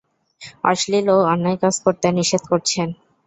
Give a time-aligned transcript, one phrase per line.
[0.63, 2.87] অশ্লীল ও অন্যায় কাজ করতে নিষেধ করছেন।